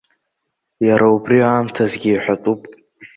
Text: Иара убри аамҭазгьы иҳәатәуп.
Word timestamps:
Иара 0.87 1.07
убри 1.15 1.39
аамҭазгьы 1.49 2.09
иҳәатәуп. 2.11 2.61